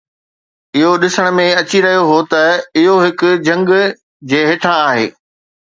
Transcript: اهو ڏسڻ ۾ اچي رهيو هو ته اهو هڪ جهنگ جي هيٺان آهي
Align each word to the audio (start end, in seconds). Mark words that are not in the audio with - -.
اهو 0.79 0.89
ڏسڻ 1.01 1.25
۾ 1.39 1.45
اچي 1.61 1.79
رهيو 1.85 2.03
هو 2.09 2.17
ته 2.31 2.43
اهو 2.79 2.95
هڪ 3.05 3.19
جهنگ 3.45 3.69
جي 4.29 4.43
هيٺان 4.51 4.81
آهي 4.91 5.07